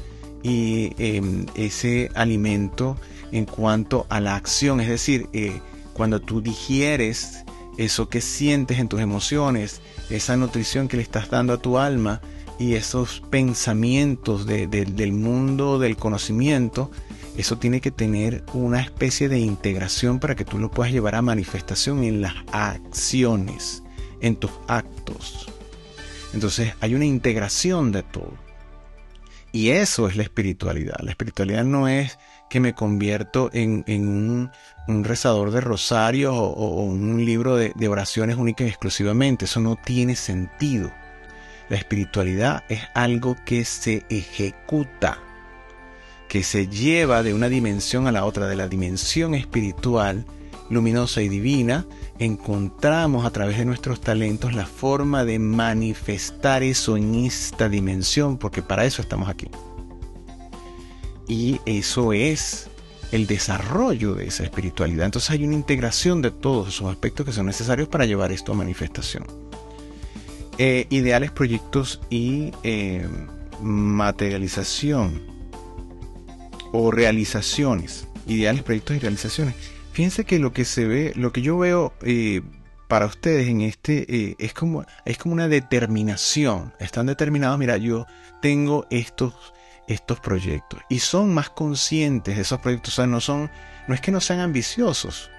y 0.43 0.93
em, 0.99 1.47
ese 1.55 2.11
alimento 2.15 2.97
en 3.33 3.47
cuanto 3.47 4.07
a 4.11 4.21
la 4.21 4.37
acción, 4.37 4.81
es 4.81 4.89
decir, 4.89 5.29
eh, 5.33 5.61
cuando 5.95 6.21
tú 6.21 6.43
digieres 6.43 7.45
eso 7.76 8.09
que 8.09 8.21
sientes 8.21 8.79
en 8.79 8.88
tus 8.88 9.00
emociones, 9.00 9.81
esa 10.11 10.37
nutrición 10.37 10.88
que 10.88 10.97
le 10.97 11.02
estás 11.02 11.31
dando 11.31 11.52
a 11.52 11.59
tu 11.59 11.79
alma 11.79 12.21
y 12.59 12.75
esos 12.75 13.23
pensamientos 13.31 14.47
del 14.47 15.12
mundo 15.12 15.79
del 15.79 15.97
conocimiento, 15.97 16.91
eso 17.37 17.57
tiene 17.59 17.81
que 17.81 17.91
tener 17.91 18.45
una 18.52 18.81
especie 18.81 19.29
de 19.29 19.38
integración 19.38 20.21
para 20.21 20.35
que 20.35 20.45
tú 20.45 20.59
lo 20.59 20.71
puedas 20.71 20.93
llevar 20.93 21.14
a 21.14 21.23
manifestación 21.23 22.05
en 22.05 22.21
las 22.21 22.35
acciones 22.52 23.83
en 24.21 24.37
tus 24.37 24.50
actos. 24.69 25.49
Entonces 26.35 26.75
hay 26.81 26.95
una 26.95 27.05
integración 27.05 27.93
de 27.93 28.02
todo. 28.02 28.33
Y 29.53 29.69
eso 29.71 30.09
es 30.09 30.17
la 30.17 30.23
espiritualidad. 30.23 30.97
La 31.03 31.11
espiritualidad 31.11 31.65
no 31.65 31.87
es 31.87 32.19
que 32.49 32.59
me 32.59 32.75
convierto 32.75 33.51
en, 33.53 33.85
un, 33.87 34.51
rezador 35.05 35.51
de 35.51 35.61
rosarios 35.61 36.35
o, 36.35 36.85
un 36.85 37.25
libro 37.25 37.57
de, 37.57 37.73
de 37.75 37.89
oraciones 37.89 38.37
únicas 38.37 38.67
y 38.67 38.71
exclusivamente. 38.71 39.45
Eso 39.45 39.61
no 39.61 39.77
tiene 39.77 40.17
sentido. 40.17 40.91
La 41.69 41.77
espiritualidad 41.77 42.65
es 42.69 42.81
algo 42.95 43.37
que 43.45 43.65
se 43.65 44.05
ejecuta, 44.09 45.19
que 46.29 46.43
se 46.43 46.69
lleva 46.69 47.23
de 47.23 47.35
una 47.35 47.49
dimensión 47.49 48.07
a 48.07 48.13
la 48.13 48.25
otra, 48.25 48.47
de 48.47 48.57
la 48.57 48.69
dimensión 48.69 49.35
espiritual, 49.35 50.25
luminosa 50.71 51.23
y 51.23 51.29
divina, 51.29 51.87
encontramos 52.25 53.26
a 53.26 53.31
través 53.31 53.59
de 53.59 53.64
nuestros 53.64 54.00
talentos 54.00 54.55
la 54.55 54.67
forma 54.67 55.25
de 55.25 55.38
manifestar 55.38 56.62
eso 56.62 56.97
en 56.97 57.14
esta 57.14 57.69
dimensión, 57.69 58.38
porque 58.38 58.62
para 58.62 58.85
eso 58.85 59.02
estamos 59.02 59.29
aquí. 59.29 59.49
Y 61.29 61.61
eso 61.64 62.12
es 62.12 62.69
el 63.11 63.26
desarrollo 63.26 64.14
de 64.14 64.26
esa 64.26 64.45
espiritualidad. 64.45 65.07
Entonces 65.07 65.31
hay 65.31 65.45
una 65.45 65.55
integración 65.55 66.23
de 66.23 66.31
todos 66.31 66.69
esos 66.69 66.91
aspectos 66.91 67.26
que 67.26 67.33
son 67.33 67.47
necesarios 67.47 67.88
para 67.88 68.07
llevar 68.07 68.33
esto 68.33 68.52
a 68.52 68.55
manifestación. 68.55 69.25
Eh, 70.59 70.87
ideales, 70.91 71.31
proyectos 71.31 72.00
y 72.11 72.52
eh, 72.62 73.07
materialización 73.61 75.23
o 76.73 76.91
realizaciones. 76.91 78.07
Ideales, 78.26 78.62
proyectos 78.62 78.97
y 78.97 78.99
realizaciones. 79.00 79.55
Fíjense 79.93 80.25
que 80.25 80.39
lo 80.39 80.53
que 80.53 80.65
se 80.65 80.87
ve, 80.87 81.13
lo 81.17 81.33
que 81.33 81.43
yo 81.43 81.59
veo 81.59 81.93
eh, 82.03 82.41
para 82.89 83.07
ustedes 83.07 83.49
en 83.49 83.61
este 83.61 84.07
eh, 84.09 84.37
es, 84.39 84.55
como, 84.55 84.85
es 85.05 85.19
como 85.19 85.35
una 85.35 85.49
determinación. 85.49 86.73
Están 86.79 87.07
determinados, 87.07 87.59
mira, 87.59 87.77
yo 87.77 88.07
tengo 88.41 88.87
estos, 88.91 89.35
estos 89.89 90.19
proyectos 90.21 90.81
y 90.89 91.01
son 91.01 91.35
más 91.35 91.51
conscientes 91.51 92.37
de 92.37 92.43
esos 92.43 92.61
proyectos. 92.61 92.95
O 92.95 92.97
sea, 92.97 93.07
no 93.07 93.21
son, 93.21 93.51
no 93.87 93.95
es 93.95 94.01
que 94.01 94.13
no 94.13 94.21
sean 94.21 94.41
ambiciosos, 94.41 95.31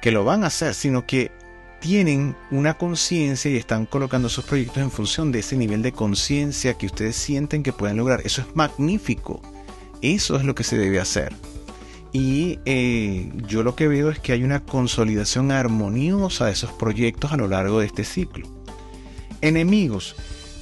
que 0.00 0.10
lo 0.10 0.24
van 0.24 0.42
a 0.42 0.48
hacer, 0.48 0.74
sino 0.74 1.06
que 1.06 1.30
tienen 1.80 2.36
una 2.50 2.74
conciencia 2.74 3.50
y 3.50 3.56
están 3.56 3.86
colocando 3.86 4.28
esos 4.28 4.44
proyectos 4.44 4.78
en 4.78 4.90
función 4.90 5.32
de 5.32 5.40
ese 5.40 5.56
nivel 5.56 5.82
de 5.82 5.92
conciencia 5.92 6.74
que 6.74 6.86
ustedes 6.86 7.16
sienten 7.16 7.62
que 7.62 7.72
pueden 7.72 7.96
lograr. 7.96 8.20
Eso 8.24 8.42
es 8.42 8.56
magnífico. 8.56 9.42
Eso 10.00 10.36
es 10.36 10.44
lo 10.44 10.54
que 10.54 10.64
se 10.64 10.76
debe 10.76 11.00
hacer. 11.00 11.32
Y 12.12 12.58
eh, 12.66 13.32
yo 13.48 13.62
lo 13.62 13.74
que 13.74 13.88
veo 13.88 14.10
es 14.10 14.18
que 14.18 14.32
hay 14.32 14.44
una 14.44 14.60
consolidación 14.60 15.50
armoniosa 15.50 16.46
de 16.46 16.52
esos 16.52 16.70
proyectos 16.72 17.32
a 17.32 17.38
lo 17.38 17.48
largo 17.48 17.80
de 17.80 17.86
este 17.86 18.04
ciclo. 18.04 18.46
Enemigos. 19.40 20.14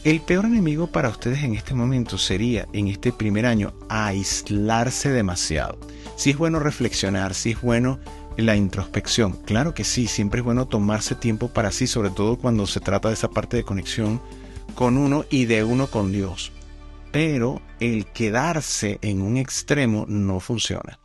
El 0.04 0.20
peor 0.20 0.46
enemigo 0.46 0.86
para 0.86 1.10
ustedes 1.10 1.42
en 1.42 1.54
este 1.54 1.74
momento 1.74 2.16
sería, 2.16 2.66
en 2.72 2.88
este 2.88 3.12
primer 3.12 3.44
año, 3.44 3.74
aislarse 3.90 5.10
demasiado. 5.10 5.78
Si 6.16 6.30
es 6.30 6.38
bueno 6.38 6.58
reflexionar, 6.58 7.34
si 7.34 7.50
es 7.50 7.60
bueno 7.60 7.98
la 8.38 8.56
introspección. 8.56 9.32
Claro 9.44 9.74
que 9.74 9.84
sí, 9.84 10.06
siempre 10.06 10.40
es 10.40 10.44
bueno 10.44 10.68
tomarse 10.68 11.16
tiempo 11.16 11.48
para 11.48 11.72
sí, 11.72 11.86
sobre 11.86 12.10
todo 12.10 12.36
cuando 12.36 12.66
se 12.66 12.80
trata 12.80 13.08
de 13.08 13.14
esa 13.14 13.28
parte 13.28 13.58
de 13.58 13.64
conexión 13.64 14.22
con 14.74 14.96
uno 14.96 15.26
y 15.28 15.44
de 15.44 15.64
uno 15.64 15.88
con 15.88 16.12
Dios. 16.12 16.52
Pero 17.12 17.60
el 17.80 18.06
quedarse 18.06 19.00
en 19.02 19.20
un 19.20 19.36
extremo 19.36 20.06
no 20.08 20.40
funciona 20.40 20.99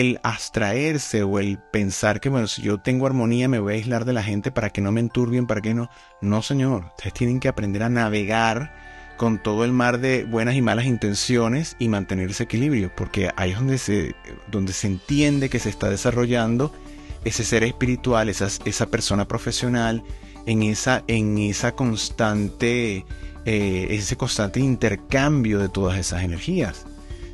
el 0.00 0.20
abstraerse 0.22 1.22
o 1.22 1.38
el 1.38 1.58
pensar 1.58 2.20
que, 2.20 2.30
bueno, 2.30 2.46
si 2.46 2.62
yo 2.62 2.78
tengo 2.78 3.06
armonía 3.06 3.46
me 3.46 3.58
voy 3.58 3.74
a 3.74 3.76
aislar 3.76 4.06
de 4.06 4.14
la 4.14 4.22
gente 4.22 4.50
para 4.50 4.70
que 4.70 4.80
no 4.80 4.90
me 4.90 5.00
enturbien, 5.00 5.46
para 5.46 5.60
que 5.60 5.74
no. 5.74 5.90
No, 6.22 6.40
señor. 6.40 6.86
Ustedes 6.96 7.12
tienen 7.12 7.40
que 7.40 7.48
aprender 7.48 7.82
a 7.82 7.90
navegar 7.90 8.74
con 9.18 9.42
todo 9.42 9.66
el 9.66 9.72
mar 9.72 10.00
de 10.00 10.24
buenas 10.24 10.54
y 10.54 10.62
malas 10.62 10.86
intenciones 10.86 11.76
y 11.78 11.88
mantener 11.88 12.30
ese 12.30 12.44
equilibrio, 12.44 12.90
porque 12.96 13.30
ahí 13.36 13.50
es 13.50 13.58
donde 13.58 13.76
se, 13.76 14.14
donde 14.50 14.72
se 14.72 14.86
entiende 14.86 15.50
que 15.50 15.58
se 15.58 15.68
está 15.68 15.90
desarrollando 15.90 16.72
ese 17.24 17.44
ser 17.44 17.62
espiritual, 17.62 18.30
esa, 18.30 18.48
esa 18.64 18.86
persona 18.86 19.28
profesional, 19.28 20.02
en 20.46 20.62
esa, 20.62 21.04
en 21.06 21.36
esa 21.36 21.72
constante 21.72 23.04
eh, 23.44 23.88
ese 23.90 24.16
constante 24.16 24.58
intercambio 24.58 25.58
de 25.58 25.68
todas 25.68 25.98
esas 25.98 26.22
energías. 26.22 26.86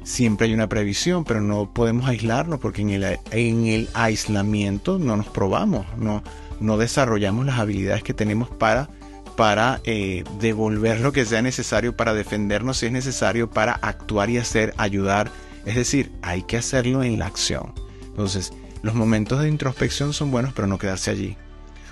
Siempre 0.09 0.47
hay 0.47 0.55
una 0.55 0.71
previsión, 0.71 1.25
pero 1.25 1.43
no 1.43 1.71
podemos 1.75 2.09
aislarnos 2.09 2.61
porque 2.61 2.81
en 2.81 2.89
el, 2.89 3.19
en 3.31 3.67
el 3.67 3.91
aislamiento 3.93 4.99
no 4.99 5.19
nos 5.19 5.29
probamos, 5.29 5.85
no, 5.99 6.23
no 6.61 6.79
desarrollamos 6.79 7.45
las 7.45 7.59
habilidades 7.59 8.03
que 8.03 8.15
tenemos 8.15 8.49
para, 8.49 8.89
para 9.37 9.83
eh, 9.85 10.25
devolver 10.41 11.01
lo 11.01 11.13
que 11.13 11.27
sea 11.27 11.43
necesario, 11.43 11.95
para 11.95 12.15
defendernos 12.15 12.79
si 12.79 12.87
es 12.87 12.93
necesario, 12.93 13.51
para 13.51 13.73
actuar 13.73 14.31
y 14.31 14.39
hacer, 14.39 14.73
ayudar. 14.79 15.31
Es 15.67 15.75
decir, 15.75 16.11
hay 16.23 16.43
que 16.43 16.57
hacerlo 16.57 17.03
en 17.03 17.19
la 17.19 17.27
acción. 17.27 17.75
Entonces, 18.07 18.55
los 18.81 18.95
momentos 18.95 19.43
de 19.43 19.51
introspección 19.51 20.15
son 20.15 20.31
buenos, 20.31 20.55
pero 20.55 20.67
no 20.67 20.79
quedarse 20.79 21.11
allí. 21.11 21.37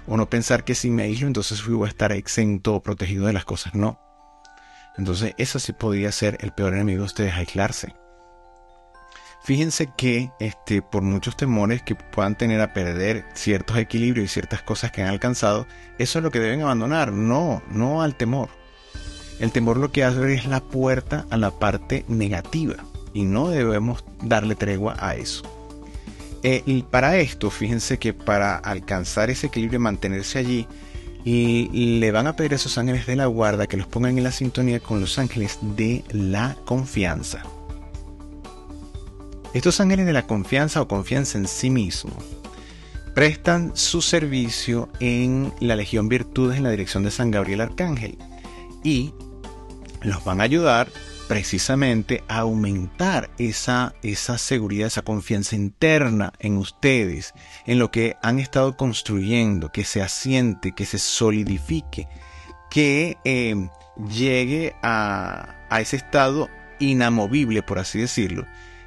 O 0.07 0.17
no 0.17 0.31
pensar 0.31 0.65
que 0.65 0.75
si 0.75 0.89
me 0.89 1.03
aíslo, 1.03 1.27
entonces 1.27 1.63
voy 1.67 1.87
a 1.87 1.91
estar 1.91 2.13
exento 2.13 2.77
o 2.77 2.83
protegido 2.83 3.27
de 3.27 3.35
las 3.35 3.45
cosas. 3.45 3.75
No. 3.75 4.01
Entonces, 4.97 5.35
eso 5.37 5.59
sí 5.59 5.75
podría 5.75 6.11
ser 6.13 6.39
el 6.41 6.53
peor 6.53 6.73
enemigo 6.73 7.01
de 7.01 7.07
ustedes, 7.07 7.35
aislarse. 7.35 7.95
Fíjense 9.47 9.89
que 9.97 10.33
este, 10.41 10.83
por 10.83 11.03
muchos 11.03 11.37
temores 11.37 11.81
que 11.81 11.95
puedan 11.95 12.37
tener 12.37 12.61
a 12.61 12.73
perder 12.73 13.25
ciertos 13.35 13.79
equilibrios 13.79 14.25
y 14.25 14.29
ciertas 14.29 14.61
cosas 14.63 14.91
que 14.91 15.03
han 15.03 15.09
alcanzado, 15.09 15.69
eso 16.01 16.19
es 16.19 16.25
lo 16.25 16.33
que 16.33 16.41
deben 16.41 16.63
abandonar. 16.63 17.13
No, 17.13 17.63
no 17.71 18.03
al 18.03 18.17
temor. 18.17 18.49
El 19.39 19.53
temor 19.53 19.77
lo 19.77 19.93
que 19.93 20.03
hace 20.03 20.35
es 20.35 20.47
la 20.47 20.59
puerta 20.59 21.27
a 21.31 21.37
la 21.37 21.53
parte 21.53 22.05
negativa 22.09 22.75
y 23.15 23.23
no 23.23 23.49
debemos 23.49 24.05
darle 24.21 24.57
tregua 24.57 24.97
a 24.99 25.15
eso. 25.15 25.45
Eh, 26.43 26.83
para 26.91 27.17
esto, 27.19 27.49
fíjense 27.49 28.01
que 28.01 28.13
para 28.13 28.57
alcanzar 28.57 29.31
ese 29.31 29.47
equilibrio 29.47 29.79
y 29.79 29.83
mantenerse 29.83 30.41
allí, 30.41 30.67
y 31.25 31.99
le 32.01 32.11
van 32.11 32.27
a 32.27 32.35
pedir 32.35 32.53
a 32.53 32.57
esos 32.57 32.79
ángeles 32.79 33.07
de 33.07 33.15
la 33.15 33.27
guarda 33.27 33.69
que 33.69 33.77
los 33.77 33.87
pongan 33.87 34.19
en 34.19 34.25
la 34.25 34.33
sintonía 34.33 34.81
con 34.81 35.01
los 35.01 35.21
ángeles 35.21 35.59
de 35.63 36.03
la 36.11 36.57
confianza. 36.65 37.45
Estos 39.57 39.81
ángeles 39.81 40.05
de 40.05 40.13
la 40.13 40.27
confianza 40.27 40.83
o 40.83 40.87
confianza 40.87 41.39
en 41.39 41.49
sí 41.49 41.71
mismo 41.71 42.13
prestan 43.15 43.75
su 43.75 44.03
servicio 44.03 44.91
en 45.01 45.51
la 45.61 45.77
Legión 45.77 46.11
Virtudes 46.11 46.59
en 46.59 46.63
la 46.63 46.71
dirección 46.71 47.05
de 47.05 47.11
San 47.11 47.31
Gabriel 47.31 47.63
Arcángel 47.63 48.19
y 48.85 49.15
los 50.03 50.23
van 50.25 50.43
a 50.43 50.45
ayudar 50.45 50.91
precisamente 51.27 52.23
a 52.29 52.41
aumentar 52.41 53.31
esa, 53.39 53.95
esa 54.03 54.37
seguridad, 54.37 54.89
esa 54.89 55.01
confianza 55.01 55.57
interna 55.57 56.35
en 56.39 56.59
ustedes, 56.59 57.33
en 57.65 57.79
lo 57.79 57.91
que 57.91 58.17
han 58.23 58.39
estado 58.39 58.77
construyendo, 58.77 59.73
que 59.73 59.85
se 59.85 60.03
asiente, 60.03 60.73
que 60.73 60.85
se 60.85 60.99
solidifique, 60.99 62.09
que 62.71 63.17
eh, 63.25 63.71
llegue 64.15 64.77
a, 64.83 65.57
a 65.71 65.81
ese 65.81 65.97
estado 65.97 66.51
inamovible, 66.79 67.63
por 67.63 67.79
así 67.79 67.99
decirlo, 67.99 68.47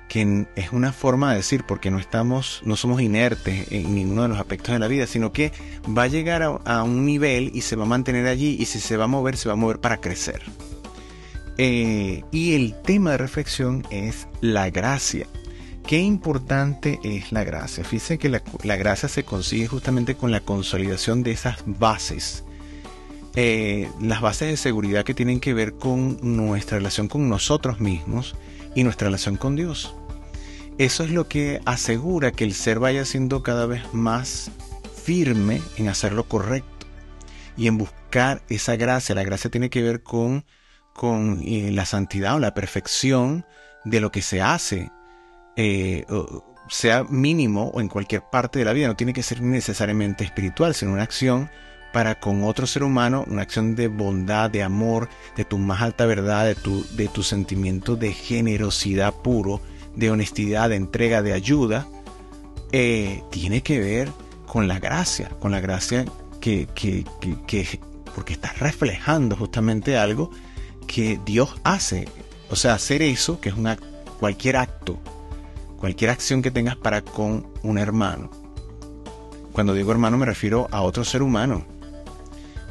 que 0.09 0.47
es 0.55 0.71
una 0.73 0.91
forma 0.91 1.29
de 1.29 1.37
decir, 1.37 1.63
porque 1.65 1.91
no 1.91 1.99
estamos, 1.99 2.61
no 2.65 2.75
somos 2.75 2.99
inertes 2.99 3.71
en 3.71 3.93
ninguno 3.93 4.23
de 4.23 4.29
los 4.29 4.39
aspectos 4.39 4.73
de 4.73 4.79
la 4.79 4.87
vida, 4.87 5.05
sino 5.05 5.31
que 5.31 5.53
va 5.87 6.03
a 6.03 6.07
llegar 6.07 6.41
a, 6.41 6.83
un 6.83 7.05
nivel 7.05 7.51
y 7.53 7.61
se 7.61 7.75
va 7.75 7.83
a 7.83 7.87
mantener 7.87 8.25
allí 8.27 8.57
y 8.59 8.65
si 8.65 8.79
se 8.79 8.97
va 8.97 9.05
a 9.05 9.07
mover, 9.07 9.37
se 9.37 9.47
va 9.47 9.53
a 9.53 9.55
mover 9.55 9.79
para 9.79 9.97
crecer. 9.97 10.41
Eh, 11.57 12.23
y 12.31 12.55
el 12.55 12.73
tema 12.81 13.11
de 13.11 13.17
reflexión 13.17 13.85
es 13.91 14.27
la 14.41 14.69
gracia. 14.71 15.27
Qué 15.85 15.99
importante 15.99 16.99
es 17.03 17.31
la 17.31 17.43
gracia. 17.43 17.83
Fíjense 17.83 18.17
que 18.17 18.29
la, 18.29 18.75
gracia 18.75 19.09
se 19.09 19.23
consigue 19.23 19.67
justamente 19.67 20.15
con 20.15 20.31
la 20.31 20.39
consolidación 20.39 21.21
de 21.21 21.31
esas 21.31 21.57
bases. 21.65 22.43
Eh, 23.35 23.89
las 24.01 24.21
bases 24.21 24.49
de 24.49 24.57
seguridad 24.57 25.03
que 25.03 25.13
tienen 25.13 25.39
que 25.39 25.53
ver 25.53 25.73
con 25.73 26.17
nuestra 26.21 26.77
relación 26.77 27.07
con 27.07 27.29
nosotros 27.29 27.79
mismos 27.79 28.35
y 28.75 28.83
nuestra 28.83 29.07
relación 29.07 29.35
con 29.35 29.55
Dios. 29.55 29.95
Eso 30.79 31.03
es 31.03 31.11
lo 31.11 31.27
que 31.27 31.61
asegura 31.65 32.31
que 32.31 32.45
el 32.45 32.53
ser 32.53 32.79
vaya 32.79 33.05
siendo 33.05 33.43
cada 33.43 33.65
vez 33.65 33.83
más 33.93 34.49
firme 35.03 35.61
en 35.77 35.89
hacer 35.89 36.13
lo 36.13 36.23
correcto 36.23 36.87
y 37.57 37.67
en 37.67 37.77
buscar 37.77 38.41
esa 38.49 38.77
gracia. 38.77 39.13
La 39.13 39.23
gracia 39.23 39.51
tiene 39.51 39.69
que 39.69 39.83
ver 39.83 40.01
con 40.01 40.45
con 40.93 41.41
eh, 41.45 41.71
la 41.71 41.85
santidad 41.85 42.35
o 42.35 42.39
la 42.39 42.53
perfección 42.53 43.45
de 43.85 44.01
lo 44.01 44.11
que 44.11 44.21
se 44.21 44.41
hace, 44.41 44.89
eh, 45.55 46.05
sea 46.69 47.05
mínimo 47.05 47.71
o 47.73 47.79
en 47.79 47.87
cualquier 47.87 48.23
parte 48.29 48.59
de 48.59 48.65
la 48.65 48.73
vida. 48.73 48.87
No 48.87 48.97
tiene 48.97 49.13
que 49.13 49.23
ser 49.23 49.41
necesariamente 49.41 50.23
espiritual, 50.23 50.75
sino 50.75 50.91
una 50.91 51.03
acción 51.03 51.49
para 51.93 52.19
con 52.19 52.43
otro 52.43 52.67
ser 52.67 52.83
humano, 52.83 53.23
una 53.27 53.41
acción 53.41 53.75
de 53.75 53.87
bondad, 53.87 54.49
de 54.49 54.63
amor, 54.63 55.07
de 55.35 55.45
tu 55.45 55.57
más 55.57 55.81
alta 55.81 56.05
verdad, 56.05 56.45
de 56.45 56.55
tu, 56.55 56.85
de 56.95 57.07
tu 57.07 57.23
sentimiento 57.23 57.95
de 57.95 58.11
generosidad 58.11 59.13
puro, 59.13 59.61
de 59.95 60.11
honestidad, 60.11 60.69
de 60.69 60.75
entrega, 60.75 61.21
de 61.21 61.33
ayuda, 61.33 61.87
eh, 62.71 63.23
tiene 63.31 63.61
que 63.61 63.79
ver 63.79 64.09
con 64.45 64.67
la 64.67 64.79
gracia, 64.79 65.29
con 65.39 65.51
la 65.51 65.59
gracia 65.59 66.05
que, 66.39 66.67
que, 66.73 67.05
que 67.47 67.79
porque 68.15 68.33
estás 68.33 68.59
reflejando 68.59 69.35
justamente 69.35 69.97
algo 69.97 70.31
que 70.87 71.19
Dios 71.25 71.55
hace. 71.63 72.07
O 72.49 72.55
sea, 72.55 72.73
hacer 72.73 73.01
eso, 73.01 73.39
que 73.39 73.49
es 73.49 73.55
una, 73.55 73.77
cualquier 74.19 74.57
acto, 74.57 74.99
cualquier 75.77 76.09
acción 76.09 76.41
que 76.41 76.51
tengas 76.51 76.75
para 76.75 77.01
con 77.01 77.47
un 77.63 77.77
hermano. 77.77 78.29
Cuando 79.53 79.73
digo 79.73 79.91
hermano 79.91 80.17
me 80.17 80.25
refiero 80.25 80.67
a 80.71 80.81
otro 80.81 81.03
ser 81.03 81.21
humano. 81.21 81.65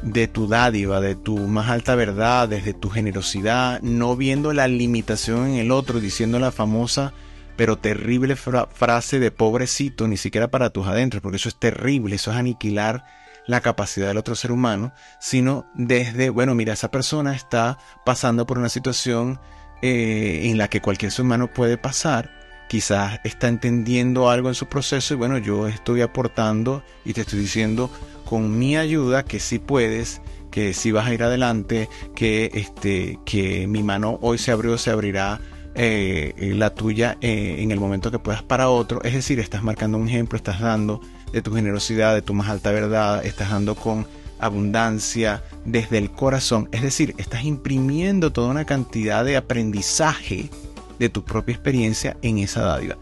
De 0.01 0.27
tu 0.27 0.47
dádiva, 0.47 1.01
de 1.01 1.15
tu 1.15 1.37
más 1.37 1.69
alta 1.69 1.95
verdad, 1.95 2.47
desde 2.47 2.73
tu 2.73 2.89
generosidad, 2.89 3.81
no 3.81 4.15
viendo 4.15 4.53
la 4.53 4.67
limitación 4.67 5.47
en 5.47 5.55
el 5.55 5.71
otro, 5.71 5.99
diciendo 5.99 6.39
la 6.39 6.51
famosa 6.51 7.13
pero 7.59 7.77
terrible 7.77 8.37
frase 8.37 9.19
de 9.19 9.31
pobrecito, 9.31 10.07
ni 10.07 10.15
siquiera 10.15 10.47
para 10.47 10.69
tus 10.69 10.87
adentros, 10.87 11.21
porque 11.21 11.35
eso 11.35 11.49
es 11.49 11.59
terrible, 11.59 12.15
eso 12.15 12.31
es 12.31 12.37
aniquilar 12.37 13.03
la 13.47 13.59
capacidad 13.59 14.07
del 14.07 14.15
otro 14.15 14.33
ser 14.35 14.53
humano, 14.53 14.93
sino 15.19 15.65
desde, 15.73 16.29
bueno, 16.29 16.55
mira, 16.55 16.71
esa 16.71 16.89
persona 16.89 17.35
está 17.35 17.77
pasando 18.05 18.45
por 18.45 18.59
una 18.59 18.69
situación 18.69 19.41
eh, 19.81 20.43
en 20.43 20.57
la 20.57 20.69
que 20.69 20.79
cualquier 20.79 21.11
ser 21.11 21.25
humano 21.25 21.51
puede 21.51 21.77
pasar, 21.77 22.31
quizás 22.69 23.19
está 23.23 23.47
entendiendo 23.47 24.29
algo 24.29 24.47
en 24.47 24.55
su 24.55 24.67
proceso 24.67 25.15
y 25.15 25.17
bueno, 25.17 25.37
yo 25.39 25.67
estoy 25.67 26.01
aportando 26.01 26.83
y 27.03 27.13
te 27.13 27.21
estoy 27.21 27.39
diciendo 27.39 27.89
con 28.25 28.57
mi 28.57 28.77
ayuda 28.77 29.25
que 29.25 29.39
sí 29.39 29.57
puedes, 29.57 30.21
que 30.51 30.73
sí 30.73 30.91
vas 30.91 31.07
a 31.07 31.13
ir 31.13 31.23
adelante, 31.23 31.89
que, 32.15 32.51
este, 32.53 33.19
que 33.25 33.65
mi 33.67 33.81
mano 33.81 34.19
hoy 34.21 34.37
se 34.37 34.51
abrió, 34.51 34.77
se 34.77 34.91
abrirá 34.91 35.41
eh, 35.73 36.53
la 36.55 36.69
tuya 36.69 37.17
eh, 37.21 37.55
en 37.59 37.71
el 37.71 37.79
momento 37.79 38.11
que 38.11 38.19
puedas 38.19 38.43
para 38.43 38.69
otro. 38.69 39.01
Es 39.03 39.15
decir, 39.15 39.39
estás 39.39 39.63
marcando 39.63 39.97
un 39.97 40.07
ejemplo, 40.07 40.37
estás 40.37 40.59
dando 40.59 41.01
de 41.33 41.41
tu 41.41 41.53
generosidad, 41.53 42.13
de 42.13 42.21
tu 42.21 42.35
más 42.35 42.49
alta 42.49 42.71
verdad, 42.71 43.25
estás 43.25 43.49
dando 43.49 43.73
con 43.73 44.05
abundancia 44.39 45.43
desde 45.65 45.97
el 45.97 46.11
corazón. 46.11 46.69
Es 46.71 46.83
decir, 46.83 47.15
estás 47.17 47.45
imprimiendo 47.45 48.31
toda 48.31 48.49
una 48.49 48.65
cantidad 48.65 49.25
de 49.25 49.37
aprendizaje 49.37 50.51
de 50.99 51.09
tu 51.09 51.23
propia 51.23 51.53
experiencia 51.53 52.17
en 52.21 52.37
esa 52.39 52.61
dádiva. 52.61 52.97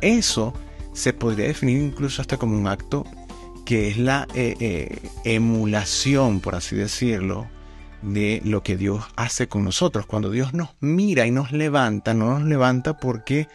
Eso 0.00 0.52
se 0.92 1.12
podría 1.12 1.46
definir 1.46 1.78
incluso 1.78 2.20
hasta 2.22 2.36
como 2.36 2.58
un 2.58 2.66
acto 2.66 3.06
que 3.64 3.88
es 3.88 3.98
la 3.98 4.26
eh, 4.34 4.56
eh, 4.60 4.98
emulación, 5.24 6.40
por 6.40 6.54
así 6.54 6.74
decirlo, 6.76 7.46
de 8.02 8.42
lo 8.44 8.62
que 8.62 8.76
Dios 8.76 9.04
hace 9.16 9.48
con 9.48 9.64
nosotros. 9.64 10.06
Cuando 10.06 10.30
Dios 10.30 10.52
nos 10.52 10.70
mira 10.80 11.26
y 11.26 11.30
nos 11.30 11.52
levanta, 11.52 12.14
no 12.14 12.38
nos 12.38 12.48
levanta 12.48 12.96
porque 12.96 13.48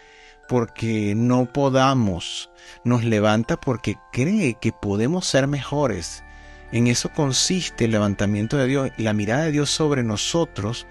porque 0.47 1.13
no 1.13 1.51
podamos, 1.51 2.49
nos 2.85 3.03
levanta 3.03 3.59
porque 3.59 3.97
cree 4.13 4.55
que 4.59 4.71
podemos 4.71 5.25
ser 5.25 5.45
mejores. 5.45 6.23
En 6.71 6.87
eso 6.87 7.09
consiste 7.13 7.85
el 7.85 7.91
levantamiento 7.91 8.57
de 8.57 8.67
Dios. 8.67 8.91
La 8.97 9.13
mirada 9.13 9.43
de 9.43 9.51
Dios 9.51 9.69
sobre 9.69 10.03
nosotros 10.03 10.87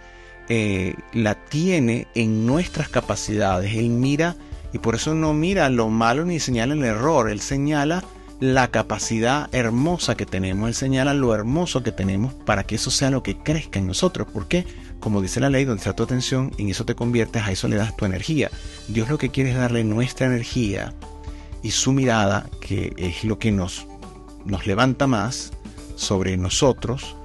eh, 0.48 0.94
la 1.12 1.34
tiene 1.34 2.06
en 2.14 2.46
nuestras 2.46 2.88
capacidades. 2.88 3.74
Él 3.74 3.90
mira, 3.90 4.36
y 4.72 4.78
por 4.78 4.94
eso 4.94 5.14
no 5.14 5.32
mira 5.32 5.68
lo 5.70 5.88
malo 5.88 6.24
ni 6.24 6.40
señala 6.40 6.74
el 6.74 6.84
error. 6.84 7.30
Él 7.30 7.40
señala 7.40 8.04
la 8.40 8.68
capacidad 8.68 9.48
hermosa 9.52 10.16
que 10.16 10.26
tenemos. 10.26 10.68
Él 10.68 10.74
señala 10.74 11.14
lo 11.14 11.34
hermoso 11.34 11.82
que 11.82 11.92
tenemos 11.92 12.34
para 12.34 12.64
que 12.64 12.76
eso 12.76 12.90
sea 12.90 13.10
lo 13.10 13.22
que 13.22 13.38
crezca 13.38 13.78
en 13.78 13.86
nosotros. 13.86 14.28
¿Por 14.28 14.46
qué? 14.48 14.66
Como 15.00 15.22
dice 15.22 15.40
la 15.40 15.50
ley, 15.50 15.64
donde 15.64 15.80
está 15.80 15.94
tu 15.94 16.02
atención, 16.02 16.52
en 16.58 16.68
eso 16.68 16.84
te 16.84 16.94
conviertes, 16.94 17.42
a 17.42 17.52
eso 17.52 17.68
le 17.68 17.76
das 17.76 17.96
tu 17.96 18.04
energía. 18.04 18.50
Dios 18.88 19.08
lo 19.08 19.18
que 19.18 19.30
quiere 19.30 19.50
es 19.50 19.56
darle 19.56 19.84
nuestra 19.84 20.26
energía 20.26 20.94
y 21.62 21.70
su 21.70 21.92
mirada, 21.92 22.48
que 22.60 22.92
es 22.96 23.24
lo 23.24 23.38
que 23.38 23.52
nos, 23.52 23.86
nos 24.44 24.66
levanta 24.66 25.06
más 25.06 25.52
sobre 25.96 26.36
nosotros, 26.36 27.16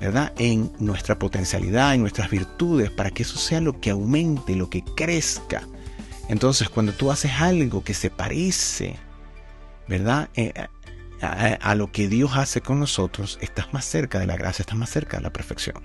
¿verdad? 0.00 0.32
En 0.38 0.72
nuestra 0.78 1.18
potencialidad, 1.18 1.94
en 1.94 2.00
nuestras 2.00 2.30
virtudes, 2.30 2.90
para 2.90 3.10
que 3.10 3.22
eso 3.22 3.38
sea 3.38 3.60
lo 3.60 3.80
que 3.80 3.90
aumente, 3.90 4.56
lo 4.56 4.70
que 4.70 4.82
crezca. 4.82 5.62
Entonces, 6.28 6.70
cuando 6.70 6.92
tú 6.92 7.10
haces 7.10 7.32
algo 7.38 7.84
que 7.84 7.92
se 7.92 8.08
parece, 8.08 8.96
¿verdad? 9.88 10.30
Eh, 10.34 10.54
a, 11.20 11.28
a, 11.28 11.74
lo 11.74 11.92
que 11.92 12.08
Dios 12.08 12.32
hace 12.34 12.62
con 12.62 12.80
nosotros, 12.80 13.38
estás 13.42 13.72
más 13.74 13.84
cerca 13.84 14.18
de 14.18 14.26
la 14.26 14.36
gracia, 14.36 14.62
estás 14.62 14.78
más 14.78 14.88
cerca 14.88 15.18
de 15.18 15.24
la 15.24 15.32
perfección. 15.32 15.82